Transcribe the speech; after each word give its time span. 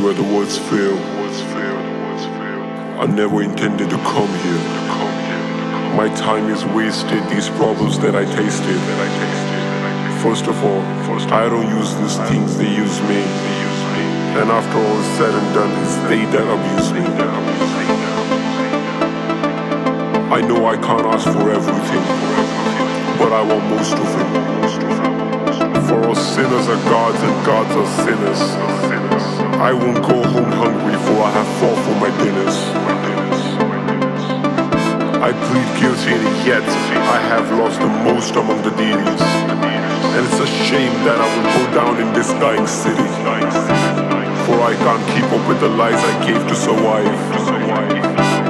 where 0.00 0.14
the 0.14 0.22
words 0.22 0.56
fail. 0.56 0.96
I 2.98 3.06
never 3.06 3.42
intended 3.42 3.90
to 3.90 3.96
come 3.96 4.32
here. 4.40 4.62
My 5.96 6.08
time 6.16 6.48
is 6.48 6.64
wasted, 6.64 7.22
these 7.28 7.50
problems 7.50 7.98
that 7.98 8.14
I 8.14 8.24
tasted. 8.24 8.78
First 10.22 10.46
of 10.46 10.56
all, 10.64 10.80
I 11.30 11.48
don't 11.48 11.68
use 11.68 11.94
these 11.96 12.16
things, 12.30 12.56
they 12.56 12.72
use 12.72 13.00
me. 13.02 13.22
And 14.40 14.50
after 14.50 14.78
all 14.78 14.98
is 14.98 15.06
said 15.18 15.34
and 15.34 15.54
done, 15.54 15.72
it's 15.84 15.96
they 16.08 16.24
that 16.24 16.46
abuse 16.48 16.92
me. 16.92 17.04
I 20.32 20.40
know 20.40 20.64
I 20.64 20.76
can't 20.76 21.06
ask 21.06 21.24
for 21.24 21.50
everything, 21.50 22.04
but 23.18 23.32
I 23.32 23.42
want 23.42 23.64
most 23.68 23.92
of 23.92 25.36
it. 25.36 25.41
For 25.92 26.08
all 26.08 26.14
sinners 26.14 26.68
are 26.68 26.82
gods 26.88 27.20
and 27.20 27.36
gods 27.44 27.70
are 27.76 27.90
sinners. 28.00 28.40
I 29.60 29.74
won't 29.74 30.00
go 30.00 30.24
home 30.24 30.52
hungry, 30.64 30.96
for 31.04 31.20
I 31.20 31.30
have 31.36 31.50
fought 31.60 31.80
for 31.84 31.96
my 32.00 32.08
dinners. 32.16 32.56
I 35.20 35.36
plead 35.44 35.68
guilty 35.82 36.16
and 36.16 36.46
yet 36.48 36.64
I 37.12 37.18
have 37.28 37.44
lost 37.60 37.78
the 37.78 37.92
most 38.08 38.32
among 38.36 38.62
the 38.62 38.70
deities. 38.70 39.22
And 40.16 40.24
it's 40.24 40.40
a 40.40 40.46
shame 40.64 40.94
that 41.04 41.20
I 41.20 41.28
will 41.28 41.48
go 41.60 41.64
down 41.76 42.00
in 42.00 42.08
this 42.14 42.30
dying 42.40 42.66
city. 42.66 43.08
For 44.48 44.56
I 44.64 44.72
can't 44.84 45.04
keep 45.12 45.28
up 45.28 45.46
with 45.46 45.60
the 45.60 45.68
lies 45.68 46.00
I 46.00 46.14
gave 46.24 46.40
to 46.40 46.54
survive. 46.54 47.12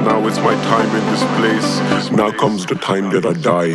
Now 0.06 0.24
it's 0.28 0.38
my 0.38 0.54
time 0.70 0.90
in 0.94 1.04
this 1.10 1.24
place. 1.38 2.12
Now 2.12 2.30
comes 2.30 2.66
the 2.66 2.76
time 2.76 3.10
that 3.10 3.26
I 3.26 3.32
die. 3.32 3.74